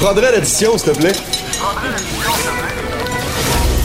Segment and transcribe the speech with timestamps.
[0.00, 1.12] prendrais l'addition, s'il te plaît.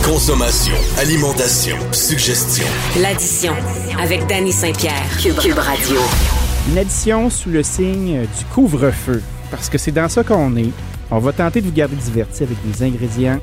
[0.01, 2.65] Consommation, alimentation, suggestion.
[3.01, 3.53] L'addition
[4.01, 5.97] avec Danny Saint-Pierre, Cube, Cube Radio.
[6.69, 10.71] Une addition sous le signe du couvre-feu, parce que c'est dans ça qu'on est.
[11.11, 13.39] On va tenter de vous garder divertis avec des ingrédients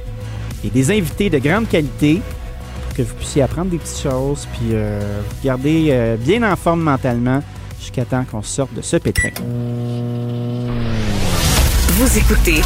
[0.64, 2.22] et des invités de grande qualité
[2.86, 6.56] pour que vous puissiez apprendre des petites choses puis euh, vous garder euh, bien en
[6.56, 7.42] forme mentalement
[7.78, 9.30] jusqu'à temps qu'on sorte de ce pétrin.
[11.94, 12.62] Vous écoutez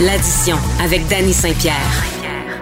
[0.00, 2.04] l'addition avec Danny Saint-Pierre.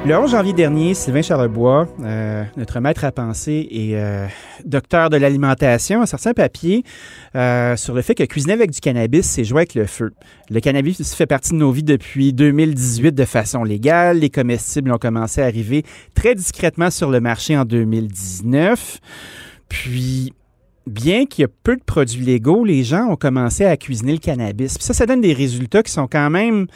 [0.06, 4.26] Le 11 janvier dernier, Sylvain Charlebois, euh, notre maître à penser et euh,
[4.64, 6.82] docteur de l'alimentation, a sorti un papier
[7.36, 10.14] euh, sur le fait que cuisiner avec du cannabis, c'est jouer avec le feu.
[10.48, 14.20] Le cannabis fait partie de nos vies depuis 2018 de façon légale.
[14.20, 15.84] Les comestibles ont commencé à arriver
[16.14, 19.00] très discrètement sur le marché en 2019.
[19.68, 20.32] Puis,
[20.88, 24.18] bien qu'il y ait peu de produits légaux, les gens ont commencé à cuisiner le
[24.18, 24.76] cannabis.
[24.80, 26.66] Ça, ça donne des résultats qui sont quand même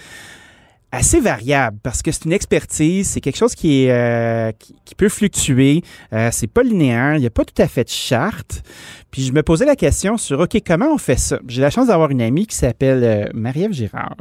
[0.93, 4.53] assez variable parce que c'est une expertise, c'est quelque chose qui euh,
[4.99, 5.83] peut fluctuer,
[6.13, 8.63] euh, c'est pas linéaire, il n'y a pas tout à fait de charte.
[9.11, 11.39] Puis je me posais la question sur OK, comment on fait ça?
[11.49, 14.17] J'ai la chance d'avoir une amie qui s'appelle euh, Marie-Ève Girard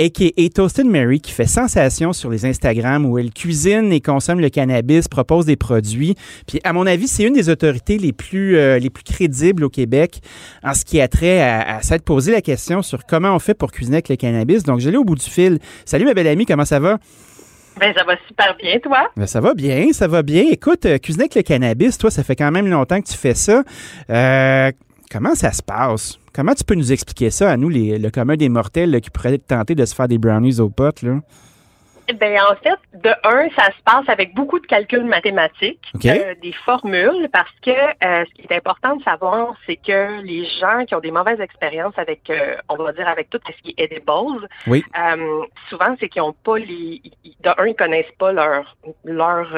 [0.00, 0.48] a.k.a.
[0.48, 5.08] Toasted Mary, qui fait sensation sur les Instagram où elle cuisine et consomme le cannabis,
[5.08, 6.14] propose des produits.
[6.46, 9.70] Puis, à mon avis, c'est une des autorités les plus, euh, les plus crédibles au
[9.70, 10.20] Québec
[10.62, 13.54] en ce qui a trait à, à s'être posé la question sur comment on fait
[13.54, 14.64] pour cuisiner avec le cannabis.
[14.64, 15.58] Donc, je l'ai au bout du fil.
[15.84, 16.98] Salut, ma belle amie, comment ça va?
[17.80, 19.10] Ben, ça va super bien, toi?
[19.16, 20.44] Ben, ça va bien, ça va bien.
[20.50, 23.34] Écoute, euh, cuisiner avec le cannabis, toi, ça fait quand même longtemps que tu fais
[23.34, 23.64] ça.
[24.10, 24.70] Euh,
[25.14, 26.18] comment ça se passe?
[26.34, 29.38] Comment tu peux nous expliquer ça à nous, les, le commun des mortels qui pourraient
[29.38, 31.02] tenter de se faire des brownies au pot?
[31.02, 31.20] Là?
[32.20, 36.52] Ben, en fait, de un, ça se passe avec beaucoup de calculs mathématiques, euh, des
[36.64, 40.94] formules, parce que euh, ce qui est important de savoir, c'est que les gens qui
[40.96, 44.48] ont des mauvaises expériences avec, euh, on va dire, avec tout ce qui est edibles,
[44.66, 44.84] oui.
[45.70, 47.00] souvent, c'est qu'ils n'ont pas les...
[47.40, 49.54] De un, ils connaissent pas leur, leur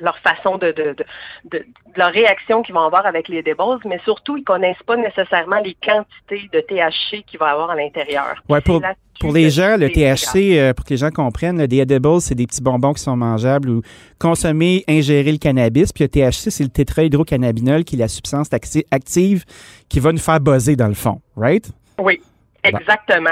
[0.00, 1.04] leur façon de, de, de,
[1.50, 1.64] de,
[1.96, 5.76] leur réaction qu'ils vont avoir avec les débats, mais surtout, ils connaissent pas nécessairement les
[5.82, 8.42] quantités de THC qu'il va avoir à l'intérieur.
[8.48, 8.82] Ouais, pour,
[9.20, 12.46] pour les gens, le THC, euh, pour que les gens comprennent, le edibles, c'est des
[12.46, 13.82] petits bonbons qui sont mangeables ou
[14.18, 15.92] consommer, ingérer le cannabis.
[15.92, 18.48] Puis le THC, c'est le tétrahydrocannabinol qui est la substance
[18.90, 19.44] active
[19.88, 21.70] qui va nous faire buzzer dans le fond, right?
[21.98, 22.20] Oui.
[22.62, 23.30] Exactement.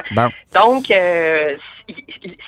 [0.54, 1.54] Donc, euh,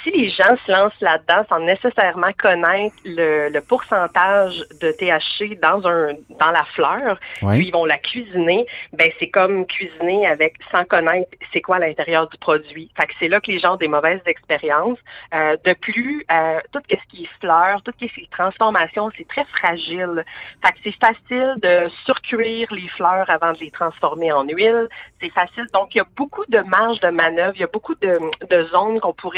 [0.02, 6.14] si, les gens se lancent là-dedans sans nécessairement connaître le, pourcentage de THC dans un
[6.38, 11.30] dans la fleur, puis ils vont la cuisiner, ben c'est comme cuisiner avec sans connaître
[11.52, 12.90] c'est quoi l'intérieur du produit.
[12.98, 14.98] Fait que c'est là que les gens ont des mauvaises expériences.
[15.34, 19.28] Euh, de plus, euh, tout ce qui est fleur, tout ce qui est transformations, c'est
[19.28, 20.24] très fragile.
[20.64, 24.88] Fait que c'est facile de surcuire les fleurs avant de les transformer en huile.
[25.20, 25.66] C'est facile.
[25.72, 28.18] Donc, il y a beaucoup de marge de manœuvre, il y a beaucoup de,
[28.48, 29.29] de zones qu'on pourrait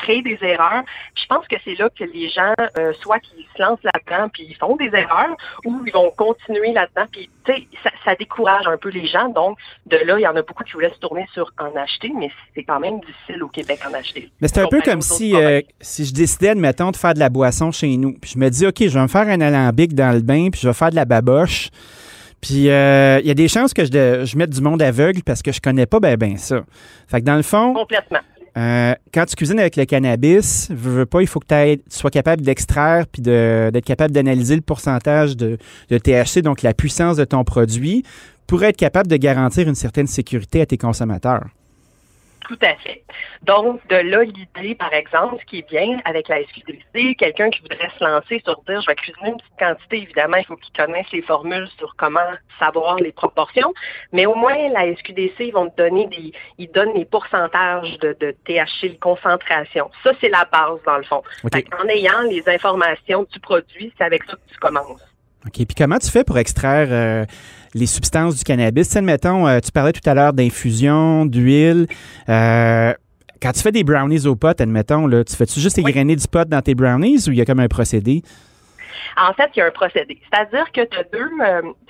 [0.00, 0.82] créer des erreurs.
[1.14, 4.46] je pense que c'est là que les gens, euh, soit qu'ils se lancent là-dedans puis
[4.48, 7.06] ils font des erreurs, ou ils vont continuer là-dedans.
[7.12, 9.28] Puis, tu sais, ça, ça, décourage un peu les gens.
[9.28, 12.10] Donc, de là, il y en a beaucoup qui voulaient se tourner sur en acheter,
[12.18, 14.30] mais c'est quand même difficile au Québec en acheter.
[14.40, 17.28] Mais c'est un peu comme si, euh, si je décidais, admettons, de faire de la
[17.28, 18.14] boisson chez nous.
[18.14, 20.60] Puis je me dis, OK, je vais me faire un alambic dans le bain, puis
[20.60, 21.70] je vais faire de la baboche.
[22.40, 25.42] Puis euh, il y a des chances que je, je mette du monde aveugle parce
[25.42, 26.62] que je connais pas bien ben ça.
[27.06, 27.74] Fait que dans le fond.
[27.74, 28.20] Complètement.
[28.56, 32.42] Euh, quand tu cuisines avec le cannabis, veux, pas, il faut que tu sois capable
[32.42, 38.04] d'extraire puis d'être capable d'analyser le pourcentage de, THC, donc la puissance de ton produit,
[38.46, 41.46] pour être capable de garantir une certaine sécurité à tes consommateurs.
[42.50, 43.04] Tout à fait.
[43.42, 47.60] Donc, de là, l'idée, par exemple, ce qui est bien avec la SQDC, quelqu'un qui
[47.60, 50.74] voudrait se lancer sur dire, je vais cuisiner une petite quantité, évidemment, il faut qu'il
[50.74, 52.18] connaisse les formules sur comment
[52.58, 53.72] savoir les proportions,
[54.12, 58.16] mais au moins, la SQDC, ils vont te donner des, ils donnent les pourcentages de,
[58.18, 59.88] de THC, les concentrations.
[60.02, 61.22] Ça, c'est la base, dans le fond.
[61.80, 65.09] En ayant les informations du produit, c'est avec ça que tu commences.
[65.46, 65.54] OK.
[65.54, 67.24] Puis comment tu fais pour extraire euh,
[67.74, 68.94] les substances du cannabis?
[68.96, 71.86] Admettons, euh, tu parlais tout à l'heure d'infusion, d'huile.
[72.28, 72.92] Euh,
[73.40, 76.46] quand tu fais des brownies au pot, admettons, là, tu fais-tu juste égrener du pot
[76.46, 78.22] dans tes brownies ou il y a comme un procédé?
[79.16, 80.20] En fait, il y a un procédé.
[80.30, 81.30] C'est-à-dire que tu as deux.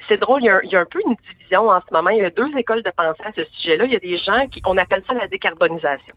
[0.09, 2.11] c'est drôle, il y, a, il y, a, un peu une division en ce moment.
[2.11, 3.85] Il y a deux écoles de pensée à ce sujet-là.
[3.87, 4.63] Il y a des gens qui.
[4.65, 6.15] On appelle ça la décarbonisation.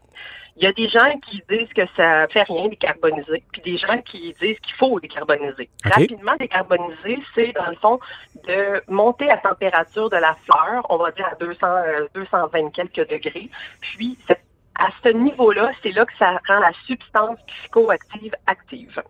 [0.56, 4.00] Il y a des gens qui disent que ça fait rien décarboniser, puis des gens
[4.02, 5.68] qui disent qu'il faut décarboniser.
[5.84, 7.98] Rapidement décarboniser, c'est dans le fond
[8.46, 11.66] de monter la température de la fleur, on va dire à 200,
[12.14, 14.16] 220 euh, quelques degrés, puis
[14.78, 19.02] à ce niveau-là, c'est là que ça rend la substance psychoactive active.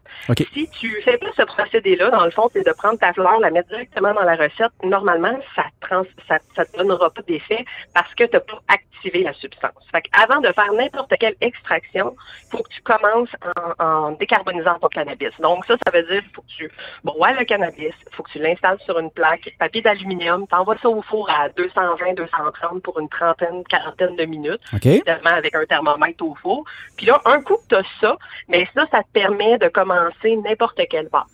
[0.52, 3.50] Si tu fais pas ce procédé-là, dans le fond, c'est de prendre ta fleur, la
[3.50, 4.72] mettre directement dans la recette.
[4.82, 7.64] Normalement, ça trans, ça, ça te donnera pas d'effet
[7.94, 9.72] parce que tu n'as pas activé la substance.
[9.90, 12.14] Fait avant de faire n'importe quelle extraction,
[12.44, 13.30] il faut que tu commences
[13.78, 15.32] en, en, décarbonisant ton cannabis.
[15.40, 16.70] Donc ça, ça veut dire faut que tu
[17.02, 20.88] broies le cannabis, il faut que tu l'installes sur une plaque, papier d'aluminium, t'envoies ça
[20.88, 24.60] au four à 220, 230 pour une trentaine, quarantaine de minutes.
[24.82, 26.64] Évidemment, avec un thermomètre au four.
[26.96, 28.16] Puis là, un coup que tu as ça,
[28.48, 31.24] mais ça, ça te permet de commencer n'importe quelle base.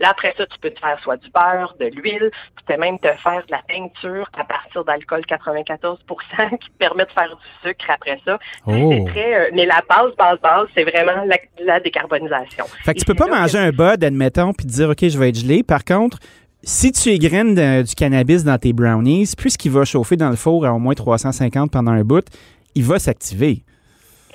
[0.00, 2.98] Là, après ça, tu peux te faire soit du beurre, de l'huile, tu peux même
[2.98, 7.68] te faire de la teinture à partir d'alcool 94% qui te permet de faire du
[7.68, 8.38] sucre après ça.
[8.66, 9.06] Oh.
[9.08, 11.24] Très, euh, mais la base, base, base, c'est vraiment
[11.58, 12.64] la, décarbonisation.
[12.84, 15.28] Fait que tu peux pas manger un bud, admettons, puis te dire, OK, je vais
[15.28, 15.62] être gelé.
[15.62, 16.18] Par contre,
[16.62, 20.72] si tu égrènes du cannabis dans tes brownies, puisqu'il va chauffer dans le four à
[20.72, 22.26] au moins 350 pendant un bout,
[22.74, 23.62] il va s'activer.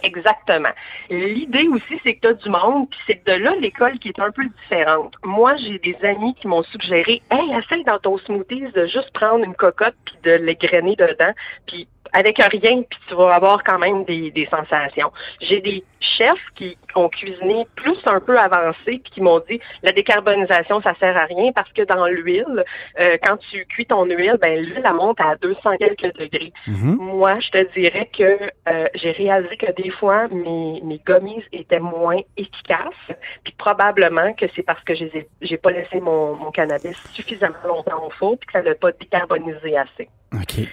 [0.03, 0.69] Exactement.
[1.09, 4.19] L'idée aussi, c'est que tu as du monde, puis c'est de là l'école qui est
[4.19, 5.15] un peu différente.
[5.23, 9.43] Moi, j'ai des amis qui m'ont suggéré Hey, essaye dans ton smoothie de juste prendre
[9.43, 11.33] une cocotte puis de l'égrainer dedans,
[11.65, 15.11] puis avec rien, puis tu vas avoir quand même des, des sensations.
[15.41, 19.91] J'ai des chefs qui ont cuisiné plus un peu avancé, puis qui m'ont dit la
[19.91, 22.63] décarbonisation, ça sert à rien parce que dans l'huile,
[22.99, 26.53] euh, quand tu cuis ton huile, ben l'huile elle monte à 200 quelques degrés.
[26.67, 26.95] Mm-hmm.
[26.95, 28.23] Moi, je te dirais que
[28.69, 34.45] euh, j'ai réalisé que des fois mes mes gommises étaient moins efficaces, puis probablement que
[34.55, 38.53] c'est parce que j'ai pas laissé mon, mon cannabis suffisamment longtemps au four, puis que
[38.53, 40.07] ça n'a pas décarbonisé assez.
[40.33, 40.67] OK.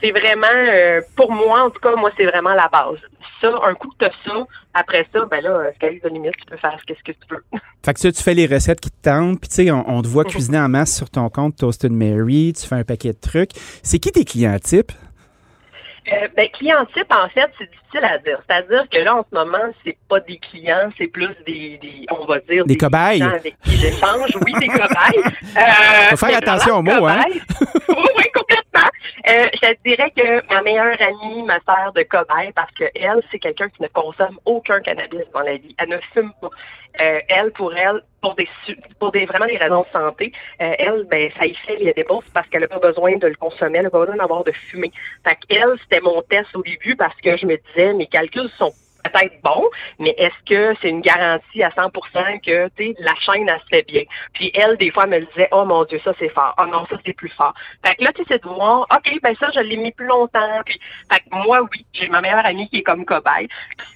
[0.00, 2.98] c'est vraiment, euh, pour moi, en tout cas, moi, c'est vraiment la base.
[3.40, 6.44] Ça, un coup que tu as ça, après ça, ben là, ce de limite, tu
[6.46, 7.44] peux faire ce que tu veux.
[7.84, 10.08] Fait que ça, tu fais les recettes qui te tentent, puis tu sais, on, te
[10.08, 10.30] voit mhm.
[10.30, 13.52] cuisiner en masse sur ton compte Toasted Mary, tu fais un paquet de trucs.
[13.82, 14.92] C'est qui tes clients types?
[16.12, 18.40] Euh, ben, client type, en fait, c'est difficile à dire.
[18.46, 22.24] C'est-à-dire que là, en ce moment, c'est pas des clients, c'est plus des, des, on
[22.26, 23.22] va dire, des, cobayes.
[23.22, 24.30] avec qui j'échange.
[24.44, 25.22] Oui, des cobayes.
[25.56, 27.24] Euh, Faut faire attention aux mots, hein?
[27.88, 28.24] oui, oui.
[29.28, 33.20] Euh, je te dirais que ma meilleure amie me sert de cobaye parce que elle,
[33.30, 35.74] c'est quelqu'un qui ne consomme aucun cannabis dans la vie.
[35.78, 36.50] Elle ne fume pas.
[37.00, 38.48] Euh, elle, pour elle, pour des
[39.00, 42.24] pour des vraiment des raisons de santé, euh, elle, ben ça y fait les dépenses
[42.32, 44.92] parce qu'elle n'a pas besoin de le consommer, elle n'a pas besoin d'avoir de fumée.
[45.24, 48.72] Fait qu'elle, c'était mon test au début parce que je me disais mes calculs sont
[49.08, 49.68] peut-être bons,
[49.98, 52.70] mais est-ce que c'est une garantie à 100% que
[53.02, 54.02] la chaîne elle se fait bien?
[54.32, 56.54] Puis elle, des fois, elle me disait Oh mon Dieu, ça c'est fort.
[56.58, 57.54] Oh non, ça c'est plus fort.
[57.84, 60.06] Fait que là, tu sais, c'est de voir, OK, ben ça, je l'ai mis plus
[60.06, 60.60] longtemps.
[60.64, 60.80] Puis,
[61.10, 63.48] fait que moi, oui, j'ai ma meilleure amie qui est comme cobaye.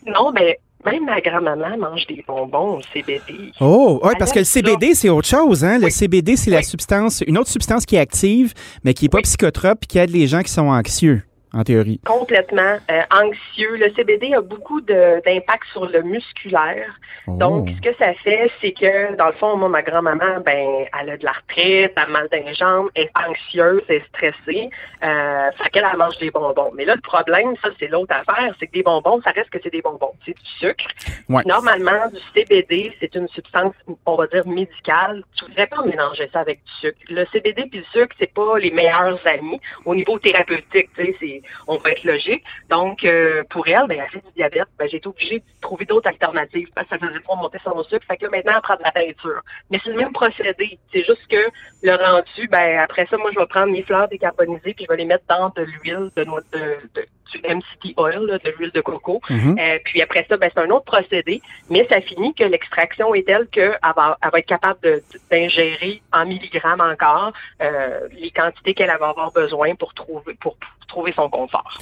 [0.05, 0.55] Sinon, ben
[0.85, 3.53] même ma grand-maman mange des bonbons au CBD.
[3.61, 5.65] Oh, oui, parce que le CBD, c'est autre chose.
[5.65, 5.79] Hein?
[5.79, 9.21] Le CBD, c'est la substance, une autre substance qui est active, mais qui n'est pas
[9.21, 12.01] psychotrope et qui aide les gens qui sont anxieux en théorie.
[12.07, 13.77] Complètement euh, anxieux.
[13.77, 16.99] Le CBD a beaucoup d'impact sur le musculaire.
[17.27, 17.33] Oh.
[17.33, 21.11] Donc, ce que ça fait, c'est que, dans le fond, moi, ma grand-maman, ben, elle
[21.11, 24.71] a de l'arthrite, elle a mal dans les jambes, elle est anxieuse, elle est stressée.
[25.03, 26.71] Euh, fait qu'elle, elle mange des bonbons.
[26.75, 29.59] Mais là, le problème, ça, c'est l'autre affaire, c'est que des bonbons, ça reste que
[29.63, 30.13] c'est des bonbons.
[30.25, 30.87] C'est du sucre.
[31.29, 33.75] Normalement, du CBD, c'est une substance,
[34.07, 35.25] on va dire, médicale.
[35.37, 36.99] Tu ne voudrais pas mélanger ça avec du sucre.
[37.09, 39.61] Le CBD puis le sucre, c'est pas les meilleurs amis.
[39.85, 42.45] Au niveau thérapeutique, tu sais, c'est on va être logique.
[42.69, 44.69] Donc, euh, pour elle, ben, elle fait du diabète.
[44.79, 47.83] Ben, j'ai été obligée de trouver d'autres alternatives parce que ça faisait pas monter son
[47.85, 48.07] sucre.
[48.07, 49.43] Fait que maintenant, elle prend de la teinture.
[49.71, 50.79] Mais c'est le même procédé.
[50.93, 51.51] C'est juste que
[51.83, 54.99] le rendu, ben, après ça, moi, je vais prendre mes fleurs décarbonisées puis je vais
[54.99, 58.81] les mettre dans de l'huile de, noix de, de du MCT oil, de l'huile de
[58.81, 59.21] coco.
[59.29, 59.61] Mm-hmm.
[59.61, 63.27] euh, puis après ça, ben, c'est un autre procédé, mais ça finit que l'extraction est
[63.27, 67.33] telle qu'elle va, elle va être capable d'ingérer en milligrammes encore
[67.63, 70.57] euh, les quantités qu'elle va avoir besoin pour trouver pour
[70.89, 71.79] trouver son confort.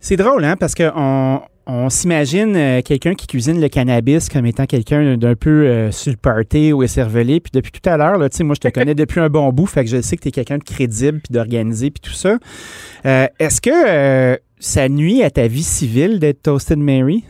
[0.00, 4.66] C'est drôle, hein, parce qu'on on, s'imagine euh, quelqu'un qui cuisine le cannabis comme étant
[4.66, 7.40] quelqu'un d'un peu euh, sur le party ou écervelé.
[7.40, 9.84] Puis depuis tout à l'heure, là, moi, je te connais depuis un bon bout, fait
[9.84, 12.36] que je sais que tu es quelqu'un de crédible puis d'organisé puis tout ça.
[13.06, 17.24] Euh, est-ce que ça nuit à ta vie civile d'être Toasted Mary?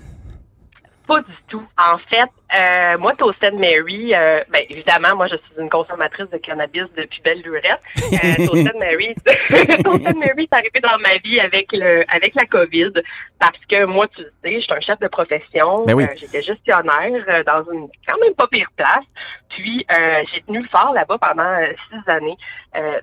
[1.06, 1.62] Pas du tout.
[1.78, 6.38] En fait, euh, moi, Toasted Mary, euh, ben, évidemment, moi, je suis une consommatrice de
[6.38, 7.80] cannabis depuis belle lurette.
[8.12, 9.14] Euh, Toasted Mary,
[9.82, 12.92] Toasted Mary est arrivé dans ma vie avec le, avec la COVID
[13.40, 15.84] parce que moi, tu sais, je suis un chef de profession.
[15.84, 19.04] Ben j'étais gestionnaire dans une quand même pas pire place.
[19.50, 19.86] Puis,
[20.32, 21.58] j'ai tenu fort là-bas pendant
[21.90, 22.36] six années.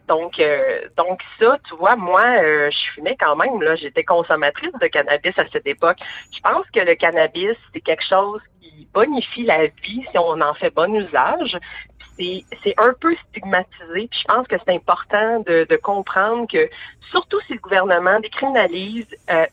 [0.08, 0.42] donc,
[0.98, 2.24] donc ça, tu vois, moi,
[2.70, 3.62] je fumais quand même.
[3.62, 5.98] Là, j'étais consommatrice de cannabis à cette époque.
[6.34, 10.54] Je pense que le cannabis, c'est quelque chose qui bonifie la vie si on en
[10.54, 11.58] fait bon usage.
[12.18, 14.10] C'est un peu stigmatisé.
[14.12, 16.70] je pense que c'est important de, comprendre que,
[17.10, 19.46] surtout si le gouvernement décriminalise, euh,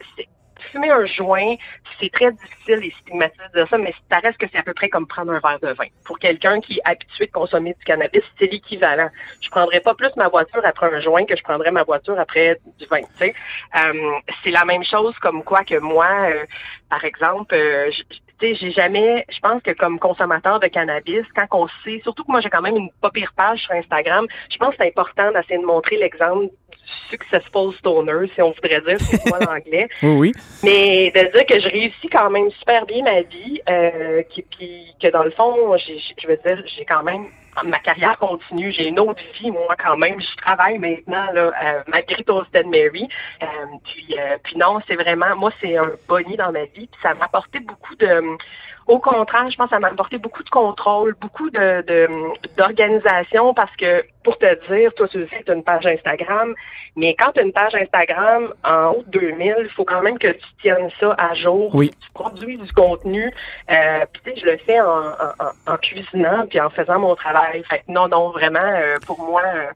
[0.71, 1.55] fumer un joint,
[1.99, 4.75] c'est très difficile et stigmatisé de dire ça, mais ça reste que c'est à peu
[4.75, 5.87] près comme prendre un verre de vin.
[6.05, 9.09] Pour quelqu'un qui est habitué de consommer du cannabis, c'est l'équivalent.
[9.41, 12.59] Je prendrais pas plus ma voiture après un joint que je prendrais ma voiture après
[12.79, 13.01] du vin.
[13.21, 14.13] Euh,
[14.43, 16.45] c'est la même chose comme quoi que moi, euh,
[16.91, 17.91] par exemple, euh,
[18.41, 22.41] j'ai jamais, je pense que comme consommateur de cannabis, quand on sait, surtout que moi
[22.41, 25.59] j'ai quand même une pas pire page sur Instagram, je pense que c'est important d'essayer
[25.59, 26.49] de montrer l'exemple du
[27.11, 29.89] successful stoner, si on voudrait dire, c'est moi l'anglais.
[30.03, 30.33] oui, oui.
[30.63, 35.09] Mais de dire que je réussis quand même super bien ma vie, euh, puis que
[35.09, 37.27] dans le fond, je veux dire, j'ai quand même
[37.65, 40.21] ma carrière continue, j'ai une autre vie, moi, quand même.
[40.21, 43.09] Je travaille maintenant, là, euh, malgré Toasted Mary.
[43.43, 43.47] Euh,
[43.85, 46.87] puis, euh, puis non, c'est vraiment, moi, c'est un boni dans ma vie.
[46.87, 48.23] Puis ça m'a apporté beaucoup de,
[48.89, 51.85] au contraire, je pense que ça m'a apporté beaucoup de contrôle, beaucoup de,
[52.57, 56.55] d'organisation parce que, pour te dire, toi, tu sais, tu as une page Instagram,
[56.97, 60.29] mais quand tu as une page Instagram en août 2000, il faut quand même que
[60.29, 61.75] tu tiennes ça à jour.
[61.75, 61.91] Oui.
[62.01, 63.31] Tu produis du contenu.
[63.71, 65.13] Euh, puis, tu sais, je le fais en,
[65.67, 67.63] en, cuisinant puis en faisant mon travail.
[67.69, 69.67] Fait non, non, vraiment, euh, pour moi, euh,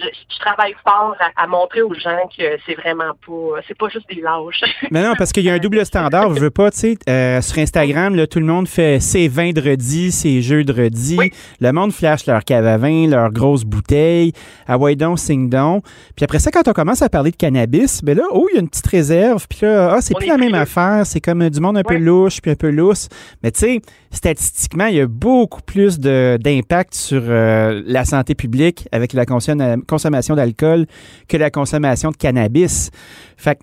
[0.00, 4.20] je, travaille fort à, montrer aux gens que c'est vraiment pas, c'est pas juste des
[4.20, 4.62] lâches.
[4.90, 6.34] Mais non, parce qu'il y a un double standard.
[6.34, 10.12] Je veux pas, tu sais, euh, sur Instagram, là, tout le monde fait c'est vendredi,
[10.12, 11.18] c'est jeudi.
[11.60, 14.32] Le monde flash leur cave à vin, leur grosse bouteille.
[14.66, 15.84] Ah ouais, donc, signe donc.
[16.16, 18.58] Puis après ça, quand on commence à parler de cannabis, ben là, oh, il y
[18.58, 19.46] a une petite réserve.
[19.48, 21.02] Puis là, ah, c'est plus la même affaire.
[21.04, 23.08] C'est comme du monde un peu louche, puis un peu lousse.
[23.42, 23.80] Mais tu sais,
[24.14, 30.34] statistiquement, il y a beaucoup plus d'impact sur euh, la santé publique avec la consommation
[30.34, 30.86] d'alcool
[31.28, 32.90] que la consommation de cannabis.
[33.36, 33.58] Fait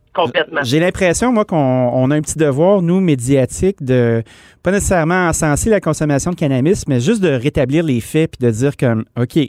[0.63, 4.23] j'ai l'impression, moi, qu'on a un petit devoir, nous, médiatiques, de
[4.61, 8.51] pas nécessairement encenser la consommation de cannabis, mais juste de rétablir les faits puis de
[8.51, 9.39] dire comme, OK,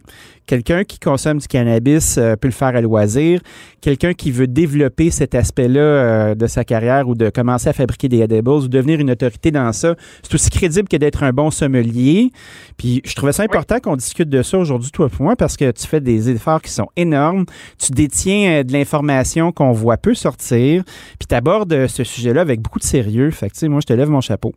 [0.46, 3.40] quelqu'un qui consomme du cannabis euh, peut le faire à loisir.
[3.80, 8.08] Quelqu'un qui veut développer cet aspect-là euh, de sa carrière ou de commencer à fabriquer
[8.08, 11.50] des edibles ou devenir une autorité dans ça, c'est aussi crédible que d'être un bon
[11.50, 12.30] sommelier.
[12.76, 15.70] Puis je trouvais ça important qu'on discute de ça aujourd'hui, toi et moi, parce que
[15.70, 17.44] tu fais des efforts qui sont énormes.
[17.78, 20.84] Tu détiens euh, de l'information qu'on voit peu sortir.
[21.18, 23.30] Puis tu abordes ce sujet-là avec beaucoup de sérieux.
[23.30, 24.52] Fait que, tu sais, moi, je te lève mon chapeau.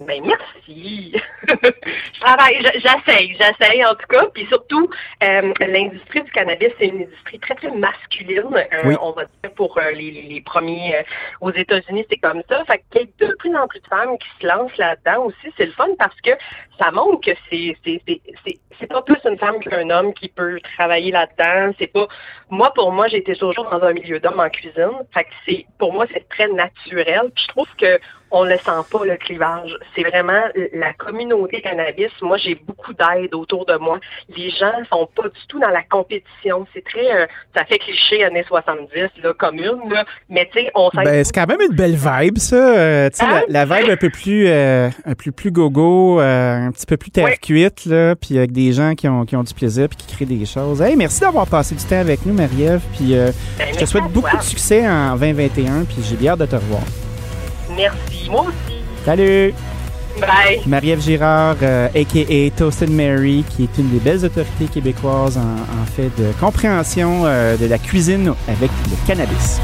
[0.00, 1.14] Ben merci.
[1.48, 4.26] je travaille, j'essaye, j'essaye en tout cas.
[4.34, 4.90] Puis surtout,
[5.22, 8.54] euh, l'industrie du cannabis, c'est une industrie très très masculine.
[8.54, 11.02] Euh, on va dire pour euh, les, les, premiers
[11.40, 12.62] aux États-Unis, c'est comme ça.
[12.66, 15.52] Fait qu'il y a de plus en plus de femmes qui se lancent là-dedans aussi.
[15.56, 16.32] C'est le fun parce que
[16.78, 20.60] ça montre que c'est c'est c'est c'est pas plus une femme qu'un homme qui peut
[20.76, 21.72] travailler là-dedans.
[21.78, 22.06] C'est pas
[22.50, 24.92] moi pour moi été toujours dans un milieu d'hommes en cuisine.
[25.14, 27.30] Fait que c'est pour moi c'est très naturel.
[27.34, 27.98] Puis je trouve que
[28.30, 29.76] on ne sent pas le clivage.
[29.94, 30.42] C'est vraiment
[30.72, 32.10] la communauté cannabis.
[32.22, 34.00] Moi, j'ai beaucoup d'aide autour de moi.
[34.36, 36.66] Les gens sont pas du tout dans la compétition.
[36.74, 38.88] C'est très, euh, ça fait cliché années 70,
[39.22, 40.04] là, commune, là.
[40.28, 42.56] Mais tu sais, on ben, c'est quand même une belle vibe, ça.
[42.56, 43.64] Euh, tu sais, la, hein?
[43.64, 47.86] vibe un peu plus, euh, un peu plus gogo, un petit peu plus terre cuite,
[47.86, 50.46] là, puis avec des gens qui ont, qui ont du plaisir puis qui créent des
[50.46, 50.82] choses.
[50.82, 52.82] Hey, merci d'avoir passé du temps avec nous, Marie-Ève.
[52.96, 53.32] Puis ben,
[53.72, 56.82] je te souhaite beaucoup de succès en 2021, puis j'ai bien hâte de te revoir.
[57.76, 58.30] Merci.
[58.30, 58.78] Moi aussi.
[59.04, 59.54] Salut.
[60.20, 60.60] Bye.
[60.66, 62.32] Marie-Ève Girard, a.k.a.
[62.32, 67.56] Euh, Toasted Mary, qui est une des belles autorités québécoises en, fait de compréhension euh,
[67.56, 69.60] de la cuisine avec le cannabis.